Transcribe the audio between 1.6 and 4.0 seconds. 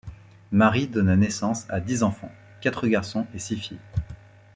à dix enfants, quatre garçons et six filles.